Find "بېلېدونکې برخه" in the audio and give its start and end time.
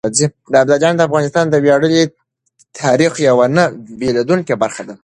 3.99-4.83